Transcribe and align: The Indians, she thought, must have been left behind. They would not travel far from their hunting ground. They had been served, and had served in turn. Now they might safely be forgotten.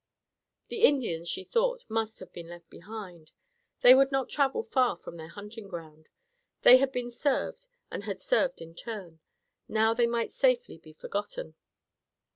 The 0.69 0.81
Indians, 0.81 1.29
she 1.29 1.43
thought, 1.43 1.83
must 1.87 2.19
have 2.21 2.33
been 2.33 2.47
left 2.47 2.71
behind. 2.71 3.29
They 3.81 3.93
would 3.93 4.11
not 4.11 4.29
travel 4.29 4.63
far 4.63 4.97
from 4.97 5.17
their 5.17 5.27
hunting 5.27 5.67
ground. 5.67 6.09
They 6.63 6.77
had 6.77 6.91
been 6.91 7.11
served, 7.11 7.67
and 7.91 8.05
had 8.05 8.19
served 8.19 8.61
in 8.61 8.73
turn. 8.73 9.19
Now 9.67 9.93
they 9.93 10.07
might 10.07 10.33
safely 10.33 10.79
be 10.79 10.93
forgotten. 10.93 11.53